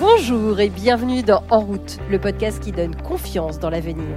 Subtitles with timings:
[0.00, 4.16] Bonjour et bienvenue dans En route, le podcast qui donne confiance dans l'avenir.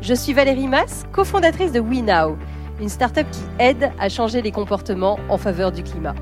[0.00, 2.38] Je suis Valérie Mass, cofondatrice de WeNow,
[2.80, 6.14] une start-up qui aide à changer les comportements en faveur du climat.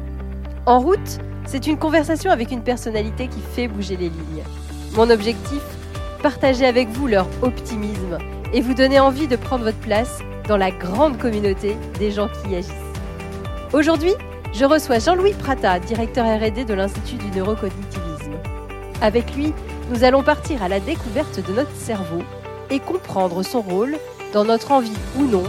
[0.64, 4.45] En route, c'est une conversation avec une personnalité qui fait bouger les lignes.
[4.95, 5.60] Mon objectif
[6.22, 8.17] Partager avec vous leur optimisme
[8.54, 12.56] et vous donner envie de prendre votre place dans la grande communauté des gens qui
[12.56, 12.72] agissent.
[13.74, 14.15] Aujourd'hui,
[14.54, 18.05] je reçois Jean-Louis Prata, directeur RD de l'Institut du neurocognitivisme.
[19.02, 19.52] Avec lui,
[19.91, 22.23] nous allons partir à la découverte de notre cerveau
[22.70, 23.98] et comprendre son rôle
[24.32, 25.45] dans notre envie ou non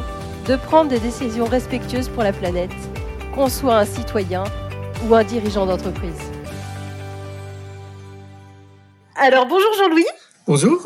[0.47, 2.71] de prendre des décisions respectueuses pour la planète,
[3.33, 4.43] qu'on soit un citoyen
[5.07, 6.19] ou un dirigeant d'entreprise.
[9.15, 10.05] Alors bonjour Jean-Louis.
[10.45, 10.85] Bonjour.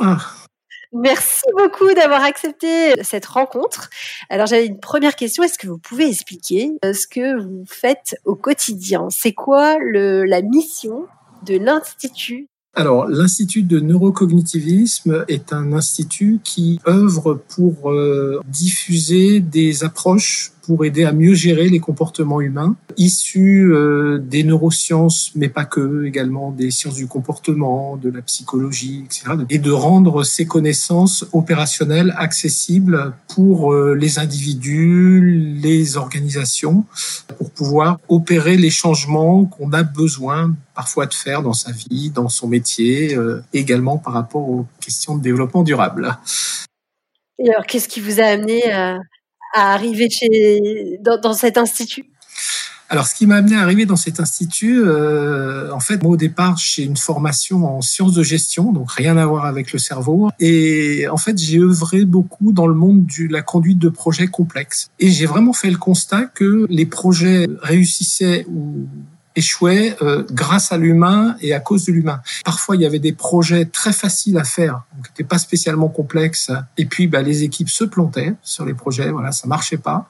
[0.93, 3.89] Merci beaucoup d'avoir accepté cette rencontre.
[4.29, 5.41] Alors j'avais une première question.
[5.43, 9.07] Est-ce que vous pouvez expliquer euh, ce que vous faites au quotidien?
[9.09, 11.07] C'est quoi le, la mission
[11.43, 19.83] de l'Institut alors, l'Institut de neurocognitivisme est un institut qui œuvre pour euh, diffuser des
[19.83, 25.65] approches pour aider à mieux gérer les comportements humains, issus euh, des neurosciences, mais pas
[25.65, 31.25] que, également des sciences du comportement, de la psychologie, etc., et de rendre ces connaissances
[31.33, 36.85] opérationnelles accessibles pour euh, les individus, les organisations,
[37.37, 42.29] pour pouvoir opérer les changements qu'on a besoin parfois de faire dans sa vie, dans
[42.29, 46.17] son métier, euh, également par rapport aux questions de développement durable.
[47.39, 48.99] Et alors, qu'est-ce qui vous a amené à,
[49.53, 52.05] à arriver chez, dans, dans cet institut?
[52.91, 56.17] Alors, ce qui m'a amené à arriver dans cet institut, euh, en fait, moi au
[56.17, 60.29] départ, j'ai une formation en sciences de gestion, donc rien à voir avec le cerveau.
[60.41, 64.89] Et en fait, j'ai œuvré beaucoup dans le monde de la conduite de projets complexes.
[64.99, 68.87] Et j'ai vraiment fait le constat que les projets réussissaient ou
[69.35, 72.21] échouait euh, grâce à l'humain et à cause de l'humain.
[72.43, 76.51] Parfois, il y avait des projets très faciles à faire, qui n'étaient pas spécialement complexes,
[76.77, 80.07] et puis bah, les équipes se plantaient sur les projets, voilà, ça marchait pas.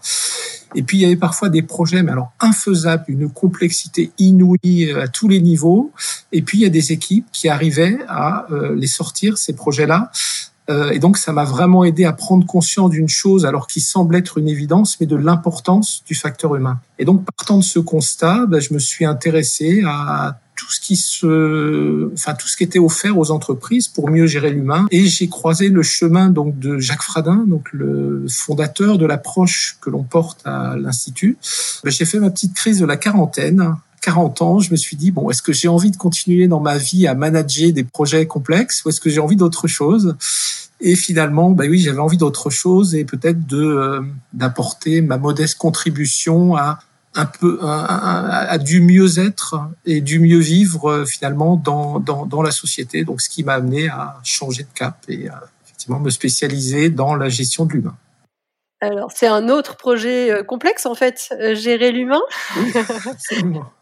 [0.74, 5.08] Et puis il y avait parfois des projets, mais alors infaisables, une complexité inouïe à
[5.08, 5.92] tous les niveaux.
[6.32, 10.12] Et puis il y a des équipes qui arrivaient à euh, les sortir ces projets-là
[10.12, 10.51] euh,
[10.94, 14.38] et donc, ça m'a vraiment aidé à prendre conscience d'une chose, alors qui semble être
[14.38, 16.80] une évidence, mais de l'importance du facteur humain.
[17.00, 20.96] Et donc, partant de ce constat, ben, je me suis intéressé à tout ce qui
[20.96, 24.86] se, enfin tout ce qui était offert aux entreprises pour mieux gérer l'humain.
[24.92, 29.90] Et j'ai croisé le chemin donc de Jacques Fradin, donc le fondateur de l'approche que
[29.90, 31.38] l'on porte à l'institut.
[31.84, 35.12] Ben, j'ai fait ma petite crise de la quarantaine 40 ans, je me suis dit,
[35.12, 38.84] bon, est-ce que j'ai envie de continuer dans ma vie à manager des projets complexes
[38.84, 40.16] ou est-ce que j'ai envie d'autre chose?
[40.82, 44.02] Et finalement, bah oui, j'avais envie d'autre chose et peut-être de euh,
[44.34, 46.80] d'apporter ma modeste contribution à
[47.14, 49.56] un peu à, du mieux-être
[49.86, 53.04] et du mieux vivre euh, finalement dans, dans, dans la société.
[53.04, 57.16] Donc, ce qui m'a amené à changer de cap et à, effectivement me spécialiser dans
[57.16, 57.98] la gestion de l'humain.
[58.80, 62.22] Alors, c'est un autre projet euh, complexe en fait, gérer l'humain.
[62.58, 62.72] Oui,
[63.10, 63.66] absolument.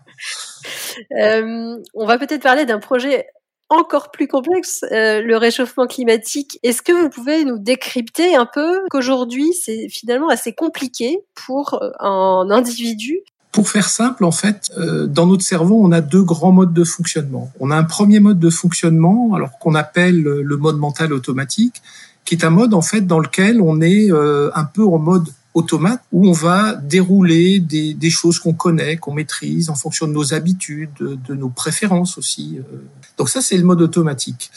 [1.17, 3.27] Euh, on va peut-être parler d'un projet
[3.69, 6.59] encore plus complexe, euh, le réchauffement climatique.
[6.63, 11.91] Est-ce que vous pouvez nous décrypter un peu qu'aujourd'hui, c'est finalement assez compliqué pour euh,
[11.99, 13.19] un individu?
[13.51, 14.71] Pour faire simple, en fait,
[15.07, 17.51] dans notre cerveau, on a deux grands modes de fonctionnement.
[17.59, 21.81] On a un premier mode de fonctionnement, alors qu'on appelle le mode mental automatique,
[22.25, 26.01] qui est un mode en fait dans lequel on est un peu en mode automate
[26.11, 30.33] où on va dérouler des, des choses qu'on connaît, qu'on maîtrise en fonction de nos
[30.33, 32.57] habitudes, de, nos préférences aussi.
[32.57, 32.77] Euh.
[33.17, 34.51] Donc ça, c'est le mode automatique.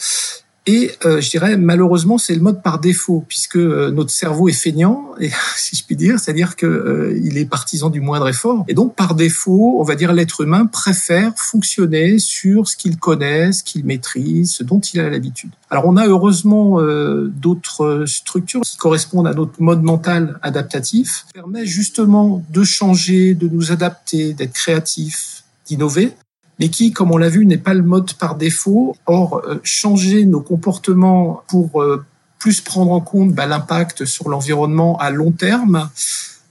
[0.65, 4.53] Et euh, je dirais malheureusement c'est le mode par défaut puisque euh, notre cerveau est
[4.53, 8.63] feignant et si je puis dire, c'est-à-dire que euh, il est partisan du moindre effort
[8.69, 13.51] et donc par défaut, on va dire l'être humain préfère fonctionner sur ce qu'il connaît,
[13.51, 15.51] ce qu'il maîtrise, ce dont il a l'habitude.
[15.69, 16.79] Alors on a heureusement
[17.27, 23.47] d'autres structures qui correspondent à notre mode mental adaptatif, qui permet justement de changer, de
[23.47, 26.13] nous adapter, d'être créatif, d'innover
[26.59, 28.95] mais qui, comme on l'a vu, n'est pas le mode par défaut.
[29.05, 32.03] Or, euh, changer nos comportements pour euh,
[32.39, 35.89] plus prendre en compte bah, l'impact sur l'environnement à long terme,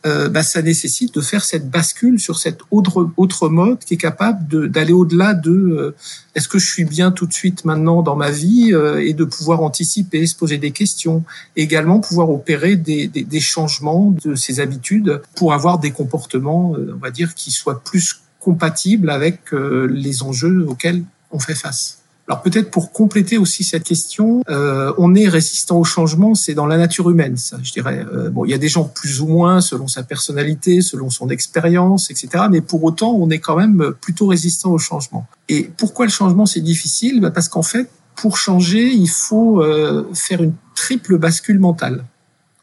[0.05, 3.99] euh, bah, ça nécessite de faire cette bascule sur cet autre, autre mode qui est
[3.99, 5.95] capable d'aller au-delà de
[6.35, 9.63] est-ce que je suis bien tout de suite maintenant dans ma vie et de pouvoir
[9.63, 11.23] anticiper, se poser des questions,
[11.55, 16.99] également pouvoir opérer des, des, des changements de ses habitudes pour avoir des comportements, on
[16.99, 22.03] va dire, qui soient plus compatible avec euh, les enjeux auxquels on fait face.
[22.29, 26.67] Alors peut-être pour compléter aussi cette question, euh, on est résistant au changement, c'est dans
[26.67, 28.07] la nature humaine, ça, je dirais.
[28.13, 31.29] Euh, bon, il y a des gens plus ou moins selon sa personnalité, selon son
[31.31, 32.45] expérience, etc.
[32.51, 35.27] Mais pour autant, on est quand même plutôt résistant au changement.
[35.49, 37.21] Et pourquoi le changement c'est difficile?
[37.21, 42.05] Bah Parce qu'en fait, pour changer, il faut euh, faire une triple bascule mentale.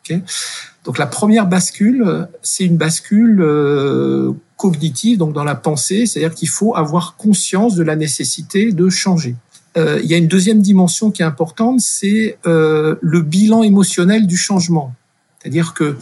[0.04, 0.24] Okay
[0.86, 6.50] donc la première bascule, c'est une bascule euh, cognitive, donc dans la pensée, c'est-à-dire qu'il
[6.50, 9.36] faut avoir conscience de la nécessité de changer.
[9.78, 14.28] Euh, il y a une deuxième dimension qui est importante, c'est euh, le bilan émotionnel
[14.28, 14.94] du changement.
[15.40, 15.96] C'est-à-dire que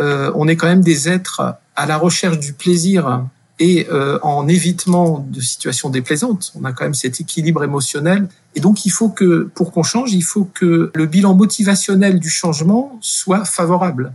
[0.00, 3.24] euh, on est quand même des êtres à la recherche du plaisir
[3.60, 6.52] et euh, en évitement de situations déplaisantes.
[6.60, 8.26] On a quand même cet équilibre émotionnel.
[8.56, 12.28] Et donc, il faut que, pour qu'on change, il faut que le bilan motivationnel du
[12.28, 14.12] changement soit favorable.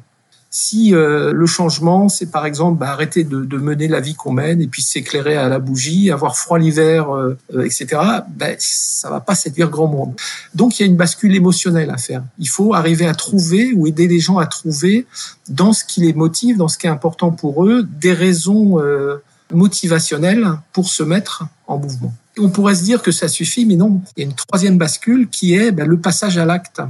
[0.49, 4.31] Si euh, le changement, c'est par exemple bah, arrêter de, de, mener la vie qu'on
[4.31, 9.09] mène et puis s'éclairer à la bougie, avoir froid l'hiver, euh, euh etc., bah, ça
[9.09, 10.15] va pas séduire grand monde.
[10.55, 12.23] Donc il y a une bascule émotionnelle à faire.
[12.39, 15.05] Il faut arriver à trouver ou aider les gens à trouver
[15.49, 19.17] dans ce qui les motive, dans ce qui est important pour eux, des raisons euh,
[19.51, 22.13] motivationnelles pour se mettre en mouvement.
[22.39, 24.01] On pourrait se dire que ça suffit, mais non.
[24.15, 26.81] Il y a une troisième bascule qui est bah, le passage à l'acte.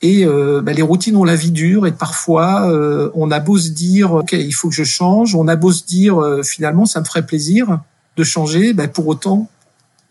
[0.00, 3.58] Et euh, bah, les routines ont la vie dure et parfois euh, on a beau
[3.58, 6.86] se dire ok il faut que je change, on a beau se dire euh, finalement
[6.86, 7.80] ça me ferait plaisir
[8.16, 9.48] de changer, bah, pour autant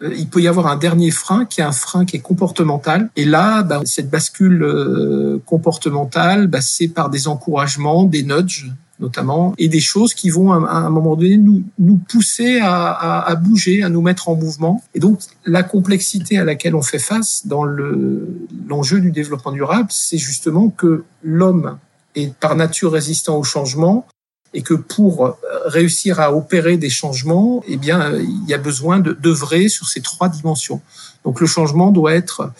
[0.03, 3.09] euh, il peut y avoir un dernier frein qui est un frein qui est comportemental.
[3.15, 9.67] Et là, bah, cette bascule euh, comportementale, c'est par des encouragements, des nudges, notamment, et
[9.67, 13.83] des choses qui vont à, un moment donné nous, nous pousser à, à, à, bouger,
[13.83, 14.83] à nous mettre en mouvement.
[14.95, 20.17] Et donc la complexité à laquelle on fait face dans l'enjeu du développement durable, c'est
[20.17, 21.77] justement que l'homme
[22.15, 24.07] est par nature résistant au changement
[24.53, 29.67] et que pour réussir à opérer des changements, eh bien, il y a besoin d'œuvrer
[29.67, 30.81] sur ces trois dimensions.
[31.25, 32.51] Donc le changement doit être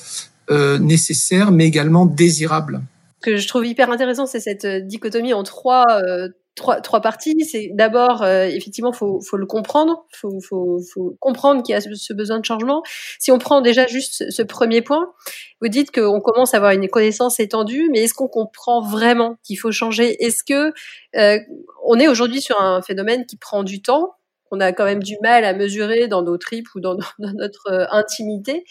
[0.52, 2.82] euh, nécessaire, mais également désirable
[3.22, 7.36] que je trouve hyper intéressant, c'est cette euh, dichotomie en trois, euh, trois, trois parties.
[7.46, 11.82] C'est d'abord, euh, effectivement, faut, faut le comprendre, faut, faut, faut comprendre qu'il y a
[11.82, 12.84] ce besoin de changement.
[13.20, 15.14] Si on prend déjà juste ce premier point,
[15.62, 19.58] vous dites qu'on commence à avoir une connaissance étendue, mais est-ce qu'on comprend vraiment qu'il
[19.58, 20.24] faut changer?
[20.24, 20.74] Est-ce que
[21.16, 21.40] euh,
[21.86, 24.17] on est aujourd'hui sur un phénomène qui prend du temps?
[24.50, 27.86] Qu'on a quand même du mal à mesurer dans nos tripes ou dans, notre euh,
[27.92, 28.64] intimité.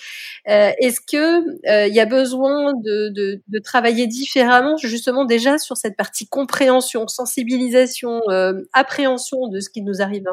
[0.49, 5.97] Euh, Est-ce que euh, il y a besoin de, travailler différemment, justement déjà sur cette
[5.97, 10.27] partie compréhension, sensibilisation, euh, appréhension de ce qui nous arrive?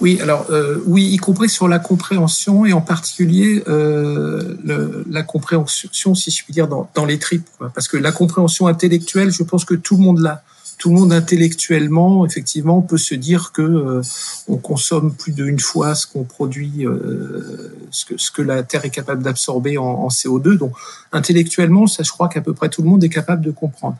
[0.00, 0.46] Oui, alors
[0.86, 6.68] oui, y compris sur la compréhension et en particulier la compréhension, si je puis dire,
[6.68, 10.42] dans, les tripes, parce que la compréhension intellectuelle, je pense que tout le monde l'a
[10.80, 14.02] tout le monde intellectuellement, effectivement, peut se dire que euh,
[14.48, 18.86] on consomme plus d'une fois ce qu'on produit, euh, ce, que, ce que la Terre
[18.86, 20.56] est capable d'absorber en, en, CO2.
[20.56, 20.72] Donc,
[21.12, 23.98] intellectuellement, ça, je crois qu'à peu près tout le monde est capable de comprendre.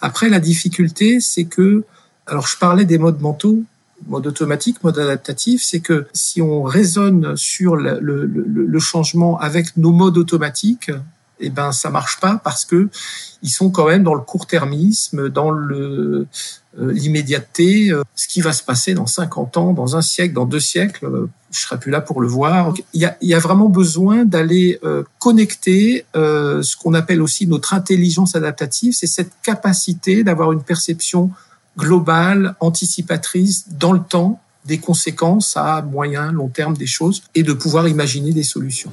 [0.00, 1.84] Après, la difficulté, c'est que,
[2.26, 3.62] alors, je parlais des modes mentaux,
[4.08, 9.76] mode automatique, mode adaptatif, c'est que si on raisonne sur le, le, le, changement avec
[9.76, 10.90] nos modes automatiques,
[11.42, 12.88] eh ben ça marche pas parce que
[13.42, 16.26] ils sont quand même dans le court-termisme, dans euh,
[16.78, 17.90] l'immédiateté.
[17.90, 21.06] Euh, ce qui va se passer dans 50 ans, dans un siècle, dans deux siècles,
[21.06, 22.72] euh, je serai plus là pour le voir.
[22.94, 24.80] Il y a, il y a vraiment besoin d'aller
[25.18, 28.94] connecter ce qu'on appelle aussi notre intelligence adaptative.
[28.94, 31.30] C'est cette capacité d'avoir une perception
[31.76, 37.52] globale, anticipatrice dans le temps des conséquences à moyen, long terme des choses et de
[37.52, 38.92] pouvoir imaginer des solutions.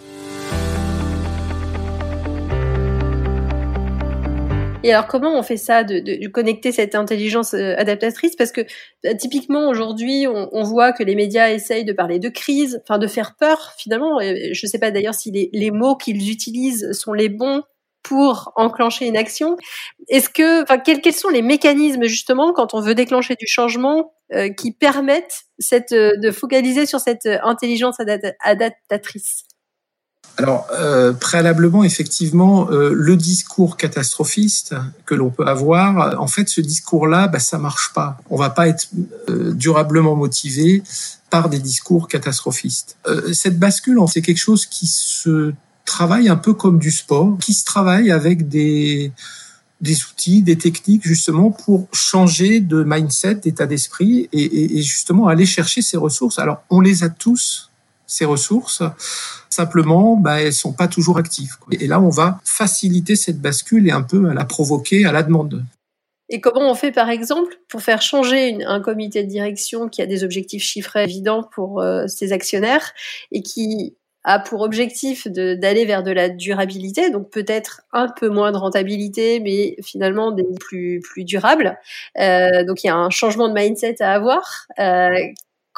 [4.83, 8.37] Et alors, comment on fait ça, de, de, connecter cette intelligence euh, adaptatrice?
[8.37, 8.61] Parce que
[9.05, 12.97] euh, typiquement aujourd'hui, on, on, voit que les médias essayent de parler de crise, enfin
[12.97, 14.19] de faire peur finalement.
[14.21, 17.63] Je ne sais pas d'ailleurs si les, les mots qu'ils utilisent sont les bons
[18.03, 19.57] pour enclencher une action.
[20.07, 24.47] Est-ce que, enfin, quels, sont les mécanismes justement quand on veut déclencher du changement euh,
[24.47, 27.97] qui permettent cette, de focaliser sur cette intelligence
[28.45, 29.43] adaptatrice?
[30.39, 34.73] Alors, euh, préalablement, effectivement, euh, le discours catastrophiste
[35.05, 38.17] que l'on peut avoir, en fait, ce discours-là, bah, ça marche pas.
[38.29, 38.87] On va pas être
[39.27, 40.81] euh, durablement motivé
[41.29, 42.95] par des discours catastrophistes.
[43.05, 45.51] Euh, cette bascule, c'est quelque chose qui se
[45.83, 49.11] travaille un peu comme du sport, qui se travaille avec des
[49.81, 55.27] des outils, des techniques justement pour changer de mindset, d'état d'esprit et, et, et justement
[55.29, 56.37] aller chercher ces ressources.
[56.37, 57.68] Alors, on les a tous
[58.09, 58.83] ces ressources.
[59.49, 61.55] Simplement, bah, elles sont pas toujours actives.
[61.71, 65.63] Et là, on va faciliter cette bascule et un peu la provoquer à la demande.
[66.29, 70.05] Et comment on fait, par exemple, pour faire changer un comité de direction qui a
[70.05, 72.93] des objectifs chiffrés évidents pour euh, ses actionnaires
[73.31, 78.51] et qui a pour objectif d'aller vers de la durabilité, donc peut-être un peu moins
[78.51, 81.79] de rentabilité, mais finalement des plus plus durables.
[82.19, 84.67] Euh, donc il y a un changement de mindset à avoir.
[84.77, 85.09] Euh,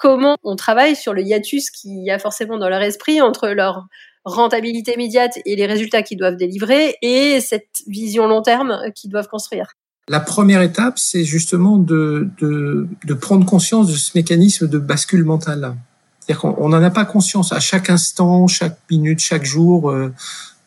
[0.02, 3.86] comment on travaille sur le hiatus qu'il y a forcément dans leur esprit entre leur
[4.26, 9.28] rentabilité immédiate et les résultats qu'ils doivent délivrer et cette vision long terme qu'ils doivent
[9.28, 9.74] construire.
[10.08, 12.30] La première étape, c'est justement de,
[13.20, 15.76] prendre conscience de ce mécanisme de bascule mentale.
[16.20, 19.92] C'est-à-dire qu'on n'en a pas conscience à chaque instant, chaque minute, chaque jour.
[19.92, 20.14] Euh,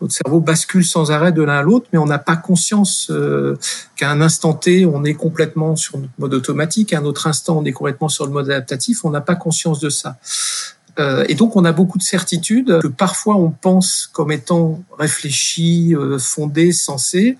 [0.04, 3.56] notre cerveau bascule sans arrêt de l'un à l'autre, mais on n'a pas conscience euh,
[3.96, 7.58] qu'à un instant T, on est complètement sur notre mode automatique, à un autre instant,
[7.58, 9.04] on est complètement sur le mode adaptatif.
[9.06, 10.18] On n'a pas conscience de ça.
[10.98, 15.94] Euh, et donc, on a beaucoup de certitudes que parfois on pense comme étant réfléchies,
[15.96, 17.38] euh, fondées, sensées,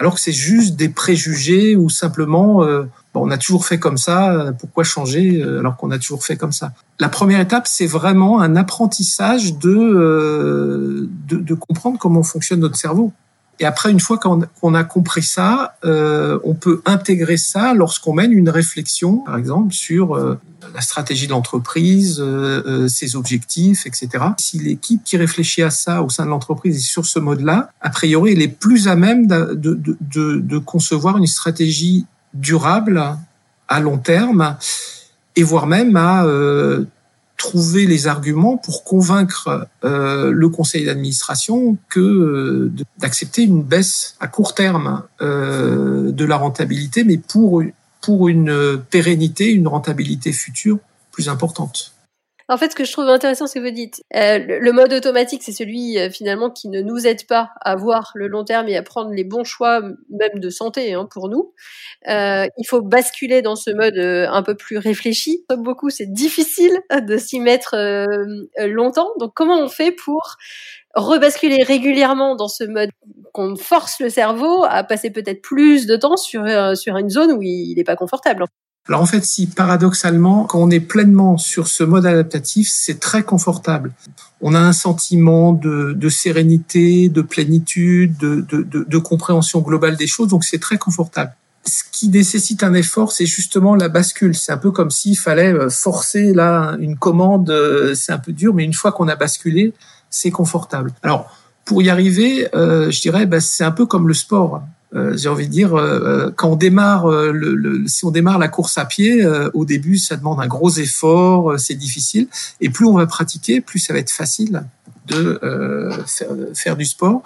[0.00, 2.82] alors que c'est juste des préjugés ou simplement euh,
[3.14, 6.52] bon, on a toujours fait comme ça, pourquoi changer alors qu'on a toujours fait comme
[6.52, 6.72] ça?
[6.98, 13.12] La première étape, c'est vraiment un apprentissage de, de, de comprendre comment fonctionne notre cerveau.
[13.60, 18.32] Et après, une fois qu'on a compris ça, euh, on peut intégrer ça lorsqu'on mène
[18.32, 20.40] une réflexion, par exemple, sur euh,
[20.74, 24.08] la stratégie de l'entreprise, euh, ses objectifs, etc.
[24.38, 27.90] Si l'équipe qui réfléchit à ça au sein de l'entreprise est sur ce mode-là, a
[27.90, 33.14] priori, elle est plus à même de, de, de, de concevoir une stratégie durable
[33.68, 34.56] à long terme
[35.36, 36.24] et voire même à
[37.40, 44.54] trouver les arguments pour convaincre euh, le conseil d'administration euh, d'accepter une baisse à court
[44.54, 47.62] terme euh, de la rentabilité, mais pour
[48.02, 50.78] pour une pérennité, une rentabilité future
[51.12, 51.92] plus importante.
[52.50, 55.44] En fait, ce que je trouve intéressant, c'est que vous dites, euh, le, mode automatique,
[55.44, 58.76] c'est celui euh, finalement qui ne nous aide pas à voir le long terme et
[58.76, 61.54] à prendre les bons choix, même de santé, hein, pour nous.
[62.08, 65.44] Euh, il faut basculer dans ce mode euh, un peu plus réfléchi.
[65.48, 66.76] Comme beaucoup, c'est difficile
[67.06, 67.76] de s'y mettre
[68.58, 69.10] longtemps.
[69.20, 70.34] Donc, comment on fait pour
[70.96, 72.90] rebasculer régulièrement dans ce mode
[73.32, 76.42] qu'on force le cerveau à passer peut-être plus de temps sur,
[76.76, 78.44] sur une zone où il n'est pas confortable
[78.88, 83.22] alors en fait, si paradoxalement, quand on est pleinement sur ce mode adaptatif, c'est très
[83.22, 83.92] confortable.
[84.40, 90.06] On a un sentiment de, de sérénité, de plénitude, de, de, de, compréhension globale des
[90.06, 91.34] choses, donc c'est très confortable.
[91.66, 94.34] Ce qui nécessite un effort, c'est justement la bascule.
[94.34, 97.50] C'est un peu comme s'il fallait euh, forcer là une commande.
[97.50, 99.74] Euh, c'est un peu dur, mais une fois qu'on a basculé,
[100.08, 100.92] c'est confortable.
[101.02, 101.30] Alors
[101.64, 104.62] pour y arriver, euh, je dirais, bah, c'est un peu comme le sport.
[104.94, 108.48] Euh, j'ai envie de dire, euh, euh, quand on démarre, le, si on démarre la
[108.48, 112.28] course à pied, au début, ça demande un gros effort, c'est difficile.
[112.60, 114.62] Et plus on va pratiquer, plus ça va être facile
[115.06, 115.40] de
[116.06, 117.22] faire, faire, du sport.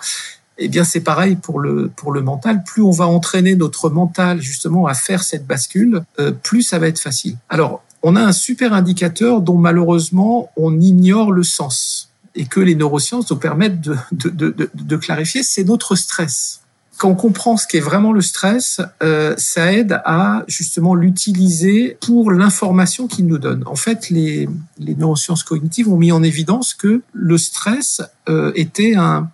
[0.56, 2.62] Eh bien, c'est pareil pour le pour le mental.
[2.64, 6.02] Plus on va entraîner notre mental justement à faire cette bascule,
[6.42, 7.36] plus ça va être facile.
[7.48, 12.74] Alors, on a un super indicateur dont malheureusement on ignore le sens et que les
[12.74, 16.63] neurosciences nous permettent de, de, de, de clarifier, c'est notre stress
[17.04, 22.30] quand on comprend ce qu'est vraiment le stress, euh, ça aide à justement l'utiliser pour
[22.30, 23.62] l'information qu'il nous donne.
[23.66, 28.94] En fait, les, les, neurosciences cognitives ont mis en évidence que le stress euh, était
[28.94, 29.28] un,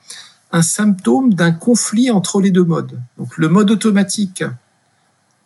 [0.51, 3.01] un symptôme d'un conflit entre les deux modes.
[3.19, 4.43] Donc le mode automatique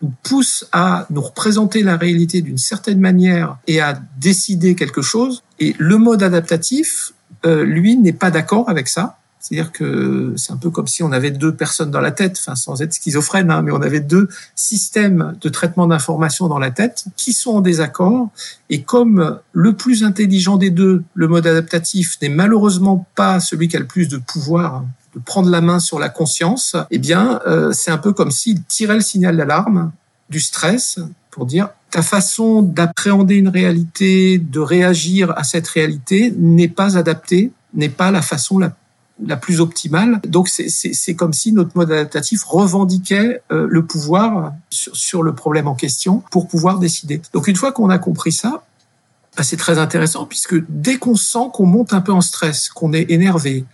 [0.01, 5.43] nous pousse à nous représenter la réalité d'une certaine manière et à décider quelque chose,
[5.61, 7.13] et le mode adaptatif,
[7.45, 11.13] euh, lui, n'est pas d'accord avec ça c'est-à-dire que c'est un peu comme si on
[11.13, 14.27] avait deux personnes dans la tête, enfin sans être schizophrène, hein, mais on avait deux
[14.55, 18.31] systèmes de traitement d'information dans la tête qui sont en désaccord.
[18.71, 23.77] Et comme le plus intelligent des deux, le mode adaptatif, n'est malheureusement pas celui qui
[23.77, 27.71] a le plus de pouvoir de prendre la main sur la conscience, eh bien euh,
[27.73, 29.93] c'est un peu comme s'il tirait le signal d'alarme
[30.31, 36.67] du stress pour dire ta façon d'appréhender une réalité, de réagir à cette réalité n'est
[36.67, 38.75] pas adaptée, n'est pas la façon la
[39.23, 40.21] la plus optimale.
[40.27, 45.69] Donc c'est comme si notre mode adaptatif revendiquait euh, le pouvoir sur, sur, le problème
[45.69, 47.21] en question pour pouvoir décider.
[47.33, 48.65] Donc une fois qu'on a compris ça,
[49.37, 52.93] bah, c'est très intéressant puisque dès qu'on sent qu'on monte un peu en stress, qu'on
[52.93, 53.65] est énervé,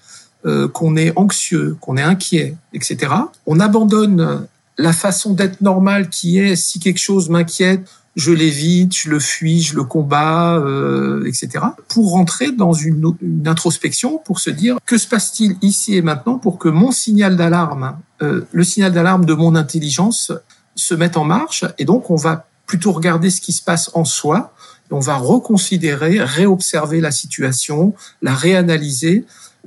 [0.47, 3.13] euh, qu'on est anxieux, qu'on est inquiet, etc.,
[3.47, 4.47] on abandonne
[4.79, 9.63] la façon d'être normale qui est si quelque chose m'inquiète, je l'évite, je le fuis,
[9.63, 11.65] je le combats, euh, etc.
[11.89, 13.15] Pour rentrer dans une,
[13.47, 17.99] introspection, pour se dire que se passe-t-il ici et maintenant pour que mon signal d'alarme,
[18.23, 20.33] euh, le signal d'alarme de mon intelligence,
[20.77, 21.65] se mette en marche.
[21.79, 24.53] Et donc, on va plutôt regarder ce qui se passe en soi.
[24.93, 29.25] on va reconsidérer, réobserver la situation, la réanalyser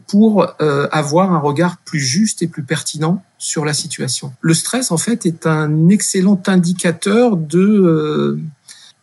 [0.07, 4.33] pour euh, avoir un regard plus juste et plus pertinent sur la situation.
[4.41, 8.39] Le stress, en fait, est un excellent indicateur de euh,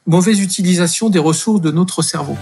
[0.07, 2.37] mauvaise utilisation des ressources de notre cerveau.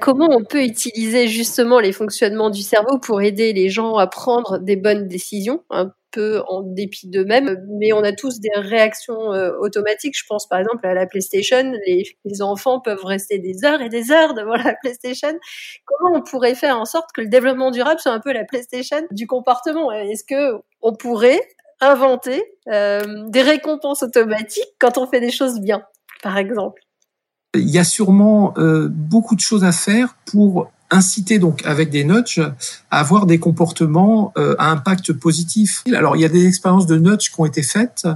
[0.00, 4.58] comment on peut utiliser justement les fonctionnements du cerveau pour aider les gens à prendre
[4.58, 9.52] des bonnes décisions, un peu en dépit d'eux-mêmes, mais on a tous des réactions euh,
[9.60, 10.16] automatiques.
[10.16, 11.72] Je pense par exemple à la PlayStation.
[11.86, 12.04] Les,
[12.40, 15.38] enfants peuvent rester des heures et des heures devant la PlayStation.
[15.84, 19.02] Comment on pourrait faire en sorte que le développement durable soit un peu la PlayStation
[19.10, 19.90] du comportement?
[19.92, 21.40] Est-ce que on pourrait
[21.80, 25.82] inventer euh, des récompenses automatiques quand on fait des choses bien,
[26.22, 26.80] par exemple?
[27.54, 32.04] Il y a sûrement euh, beaucoup de choses à faire pour inciter donc avec des
[32.04, 32.42] nudges
[32.90, 35.82] à avoir des comportements euh, à impact positif.
[35.94, 38.06] Alors il y a des expériences de nudge qui ont été faites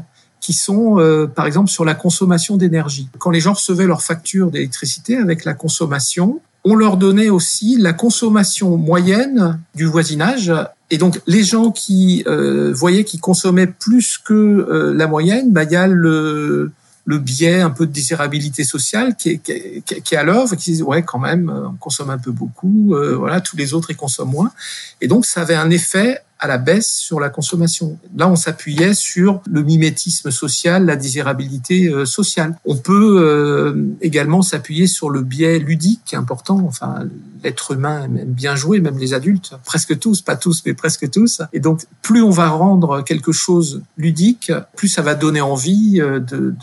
[0.40, 3.08] qui sont euh, par exemple sur la consommation d'énergie.
[3.18, 7.92] Quand les gens recevaient leur facture d'électricité avec la consommation, on leur donnait aussi la
[7.92, 10.52] consommation moyenne du voisinage.
[10.90, 15.72] Et donc les gens qui euh, voyaient qu'ils consommaient plus que la moyenne, bah, il
[15.72, 16.72] y a le
[17.04, 20.56] le biais un peu de désirabilité sociale qui est, qui est, qui est à l'œuvre,
[20.56, 23.74] qui disent ouais quand même euh, on consomme un peu beaucoup, euh, voilà tous les
[23.74, 24.52] autres ils consomment moins,
[25.00, 27.98] et donc ça avait un effet à la baisse sur la consommation.
[28.14, 32.54] Là, on s'appuyait sur le mimétisme social, la désirabilité euh, sociale.
[32.66, 36.62] On peut euh, également s'appuyer sur le biais ludique important.
[36.66, 37.08] Enfin,
[37.42, 41.40] l'être humain aime bien jouer, même les adultes, presque tous, pas tous, mais presque tous.
[41.54, 46.20] Et donc, plus on va rendre quelque chose ludique, plus ça va donner envie euh,
[46.20, 46.54] de,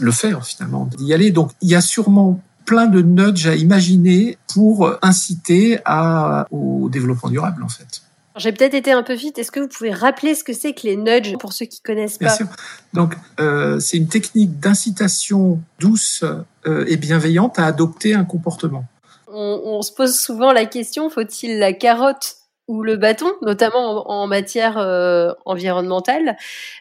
[0.00, 1.30] le faire finalement, d'y aller.
[1.30, 5.78] Donc, il y a sûrement plein de nudges à imaginer pour inciter
[6.50, 8.02] au développement durable en fait.
[8.40, 9.38] J'ai peut-être été un peu vite.
[9.38, 12.18] Est-ce que vous pouvez rappeler ce que c'est que les nudges pour ceux qui connaissent
[12.18, 12.46] pas Bien sûr.
[12.92, 16.24] Donc, euh, c'est une technique d'incitation douce
[16.66, 18.84] euh, et bienveillante à adopter un comportement.
[19.28, 24.28] On, on se pose souvent la question faut-il la carotte ou le bâton, notamment en,
[24.28, 26.36] matière euh, environnementale?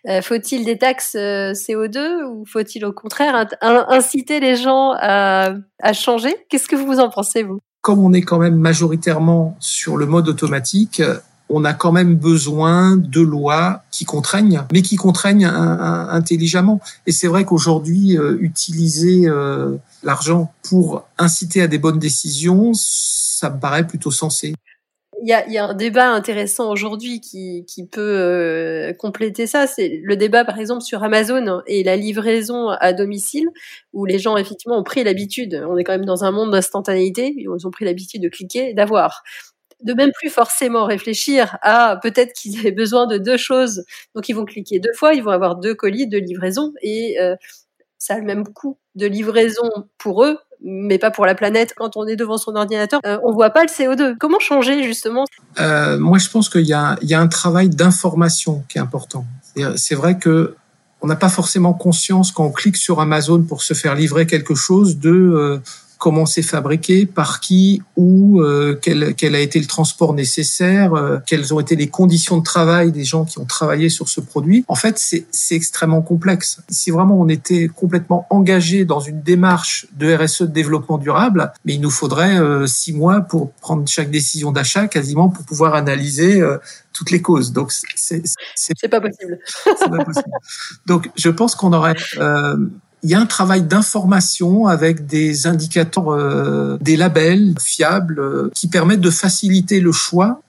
[0.08, 5.94] Euh, Faut-il des taxes euh, CO2 ou faut-il au contraire inciter les gens à, à
[5.94, 6.36] changer?
[6.50, 7.60] Qu'est-ce que vous en pensez, vous?
[7.82, 11.02] Comme on est quand même majoritairement sur le mode automatique,
[11.50, 16.80] on a quand même besoin de lois qui contraignent, mais qui contraignent intelligemment.
[17.08, 23.50] Et c'est vrai qu'aujourd'hui, euh, utiliser euh, l'argent pour inciter à des bonnes décisions, ça
[23.50, 24.54] me paraît plutôt sensé.
[25.22, 29.68] Il y a, un débat intéressant aujourd'hui qui, peut euh, compléter ça.
[29.68, 33.48] C'est le débat, par exemple, sur Amazon et la livraison à domicile,
[33.92, 35.62] où les gens, effectivement, ont pris l'habitude.
[35.68, 37.34] On est quand même dans un monde d'instantanéité.
[37.36, 39.24] Ils ont pris l'habitude de cliquer, d'avoir
[39.84, 43.84] de même plus forcément réfléchir à peut-être qu'ils avaient besoin de deux choses,
[44.16, 47.36] donc ils vont cliquer deux fois, ils vont avoir deux colis de livraison et euh,
[47.98, 51.74] ça a le même coût de livraison pour eux, mais pas pour la planète.
[51.76, 54.16] Quand on est devant son ordinateur, euh, on voit pas le CO2.
[54.18, 55.26] Comment changer justement?
[55.60, 56.74] Euh, Moi, je pense qu'il y, y,
[57.14, 59.26] a un travail d'information qui est important.
[59.76, 60.56] C'est vrai que
[61.02, 64.56] on n'a pas forcément conscience quand on clique sur Amazon pour se faire livrer quelque
[64.56, 65.62] chose de
[66.00, 71.20] comment c'est fabriqué, par qui, où, euh, quel, quel, a été le transport nécessaire, euh,
[71.28, 74.66] quelles ont été les conditions de travail des gens qui ont travaillé sur ce produit.
[74.68, 76.62] En fait, c'est extrêmement complexe.
[76.70, 81.74] Si vraiment on était complètement engagé dans une démarche de RSE de développement durable, mais
[81.76, 86.42] il nous faudrait euh, six mois pour prendre chaque décision d'achat, quasiment pour pouvoir analyser
[86.42, 86.58] euh,
[86.94, 87.52] toutes les causes.
[87.52, 88.22] Donc c'est
[88.90, 89.40] pas possible.
[89.66, 90.32] pas possible.
[90.86, 92.58] Donc je pense qu'on aurait euh,
[93.04, 98.68] il y a un travail d'information avec des indicateurs, euh, des labels fiables euh, qui
[98.68, 100.42] permettent de faciliter le choix.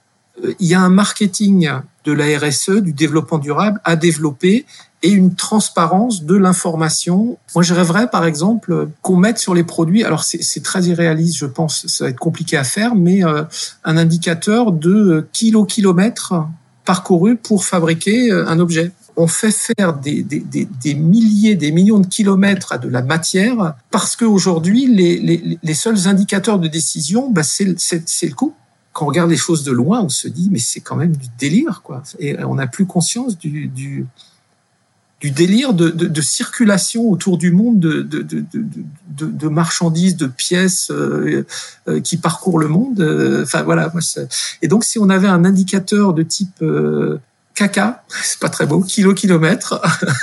[0.43, 1.69] Euh, il y a un marketing
[2.03, 4.65] de la RSE, du développement durable, à développer
[5.03, 7.37] et une transparence de l'information.
[7.55, 11.47] Moi, je rêverais, par exemple, qu'on mette sur les produits, alors c'est très irréaliste, je
[11.47, 16.35] pense, ça va être compliqué à faire, mais un indicateur de kilo-kilomètres
[16.85, 20.25] parcourus pour fabriquer un objet on fait faire des,
[20.95, 26.59] milliers, des millions de kilomètres à de la matière parce qu'aujourd'hui, les, les, seuls indicateurs
[26.59, 28.53] de décision, bah, c'est le coût.
[28.93, 31.27] Quand on regarde les choses de loin, on se dit, mais c'est quand même du
[31.39, 32.03] délire, quoi.
[32.19, 34.05] Et on n'a plus conscience du, du,
[35.23, 41.45] délire de, circulation autour du monde de, de, marchandises, de pièces euh,
[41.87, 42.99] euh, qui parcourent le monde.
[42.99, 43.93] Euh, enfin voilà.
[44.61, 46.61] Et donc si on avait un indicateur de type
[47.67, 49.79] caca, c'est pas très beau, kilo kilomètre.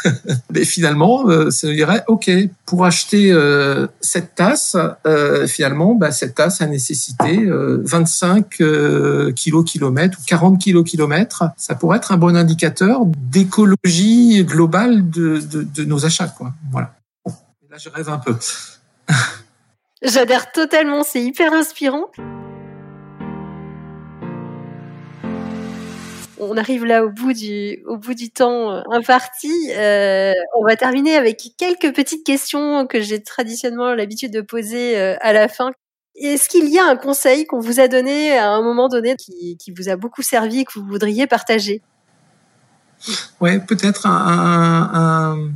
[0.51, 2.31] Mais finalement, euh, ça dirait ok
[2.66, 4.77] pour acheter euh, cette tasse.
[5.07, 8.48] Euh, finalement, bah, cette tasse a nécessité 25
[9.35, 11.44] kilo kilomètres ou 40 kilo kilomètres.
[11.57, 16.53] Ça pourrait être un bon indicateur d'écologie globale de, de, de, nos achats, quoi.
[16.72, 16.94] Voilà.
[17.70, 18.35] Là, je rêve un peu.
[20.03, 21.05] J'adhère totalement.
[21.05, 22.07] C'est hyper inspirant.
[26.40, 29.53] On arrive là au bout du, au bout du temps euh, imparti.
[29.70, 35.16] Euh, on va terminer avec quelques petites questions que j'ai traditionnellement l'habitude de poser euh,
[35.20, 35.70] à la fin.
[36.16, 39.57] Est-ce qu'il y a un conseil qu'on vous a donné à un moment donné qui,
[39.57, 41.81] qui vous a beaucoup servi et que vous voudriez partager?
[43.40, 45.51] Ouais, peut-être un,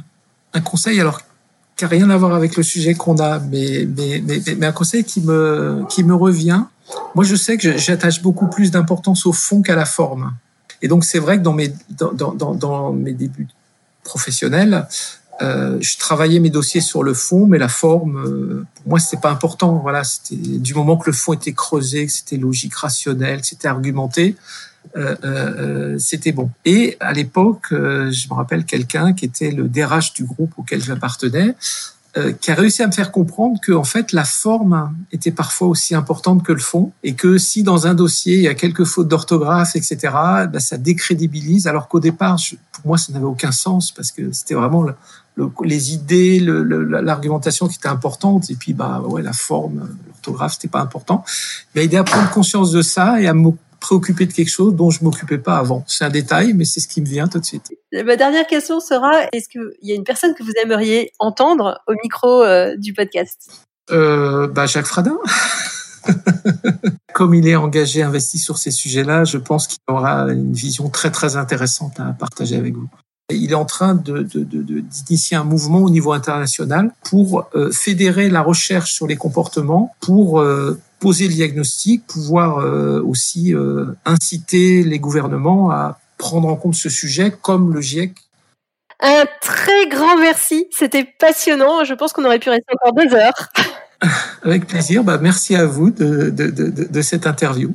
[0.55, 1.23] un, conseil alors
[1.77, 4.73] qui n'a rien à voir avec le sujet qu'on a, mais, mais, mais, mais, un
[4.73, 6.63] conseil qui me, qui me revient.
[7.17, 10.33] Moi, je sais que j'attache beaucoup plus d'importance au fond qu'à la forme.
[10.83, 13.49] Et donc, c'est vrai que dans mes, dans, mes débuts
[14.03, 14.87] professionnels,
[15.41, 19.21] euh, je travaillais mes dossiers sur le fond, mais la forme, euh, pour moi, c'était
[19.21, 19.79] pas important.
[19.79, 23.69] Voilà, c'était du moment que le fond était creusé, que c'était logique, rationnel, que c'était
[23.69, 24.37] argumenté,
[24.97, 26.51] euh, c'était bon.
[26.65, 31.55] Et à l'époque, je me rappelle quelqu'un qui était le DRH du groupe auquel j'appartenais,
[32.41, 35.95] qui a réussi à me faire comprendre que en fait la forme était parfois aussi
[35.95, 39.09] importante que le fond et que si dans un dossier il y a quelques fautes
[39.09, 39.97] d'orthographe etc
[40.53, 42.39] ben, ça décrédibilise alors qu'au départ
[42.73, 44.85] pour moi ça n'avait aucun sens parce que c'était vraiment
[45.65, 50.81] les idées, l'argumentation qui était importante, et puis bah ouais la forme, l'orthographe c'était pas
[50.81, 51.25] important.
[51.75, 54.77] Il m'a aidé à prendre conscience de ça et à me préoccuper de quelque chose
[54.77, 55.85] dont je m'occupais pas avant.
[55.89, 57.73] C'est un détail, mais c'est ce qui me vient tout de suite.
[57.93, 61.93] Ma dernière question sera est-ce qu'il y a une personne que vous aimeriez entendre au
[62.03, 63.51] micro euh, du podcast?
[63.91, 65.19] Euh, bah Jacques Fradin.
[67.13, 71.11] Comme il est engagé, investi sur ces sujets-là, je pense qu'il aura une vision très
[71.11, 72.89] très intéressante à partager avec vous.
[73.31, 78.95] Il est en train d'initier un mouvement au niveau international pour euh, fédérer la recherche
[78.95, 82.65] sur les comportements, pour euh, poser le diagnostic, pouvoir
[83.05, 83.53] aussi
[84.05, 88.15] inciter les gouvernements à prendre en compte ce sujet comme le GIEC.
[89.01, 91.85] Un très grand merci, c'était passionnant.
[91.85, 93.49] Je pense qu'on aurait pu rester encore deux heures.
[94.45, 95.03] Avec plaisir.
[95.03, 97.73] Bah, merci à vous de, de cette interview.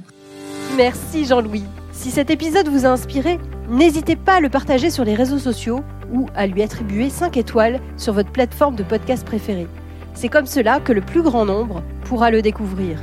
[0.78, 1.64] Merci Jean-Louis.
[1.92, 5.84] Si cet épisode vous a inspiré, n'hésitez pas à le partager sur les réseaux sociaux
[6.14, 9.68] ou à lui attribuer 5 étoiles sur votre plateforme de podcast préférée.
[10.14, 13.00] C'est comme cela que le plus grand nombre pourra le découvrir.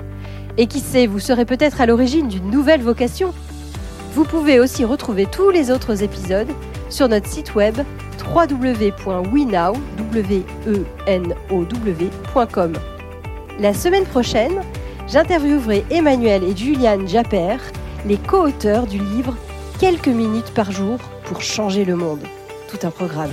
[0.57, 3.35] Et qui sait, vous serez peut-être à l'origine d'une nouvelle vocation.
[4.14, 6.50] Vous pouvez aussi retrouver tous les autres épisodes
[6.88, 7.74] sur notre site web
[8.33, 9.22] www.wenow.com.
[13.59, 14.62] La semaine prochaine,
[15.09, 17.57] j'interviewerai Emmanuel et Juliane Japper
[18.07, 19.37] les co-auteurs du livre
[19.81, 22.22] Quelques minutes par jour pour changer le monde.
[22.68, 23.33] Tout un programme.